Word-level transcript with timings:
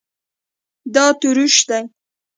دا 0.93 1.05
تروش 1.19 1.55
دی 1.69 1.83